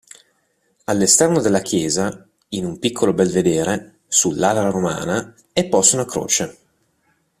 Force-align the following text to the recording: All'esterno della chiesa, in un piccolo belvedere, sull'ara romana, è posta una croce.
All'esterno 0.85 1.39
della 1.41 1.59
chiesa, 1.61 2.27
in 2.53 2.65
un 2.65 2.79
piccolo 2.79 3.13
belvedere, 3.13 3.99
sull'ara 4.07 4.67
romana, 4.71 5.31
è 5.53 5.67
posta 5.69 5.97
una 5.97 6.05
croce. 6.05 6.57